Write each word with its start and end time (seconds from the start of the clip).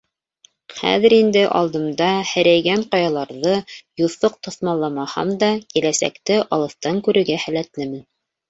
—Хәҙер 0.77 1.13
инде 1.17 1.43
алдымда 1.59 2.07
һерәйгән 2.29 2.85
ҡаяларҙы 2.95 3.53
юҫыҡ 4.05 4.41
тоҫмалламаһам 4.49 5.37
да, 5.45 5.53
киләсәкте 5.75 6.43
алыҫтан 6.59 7.07
күрергә 7.11 7.43
һәләтлемен. 7.47 8.05